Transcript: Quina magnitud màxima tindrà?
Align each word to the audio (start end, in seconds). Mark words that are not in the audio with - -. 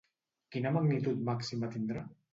Quina 0.55 0.71
magnitud 0.77 1.23
màxima 1.31 1.73
tindrà? 1.77 2.07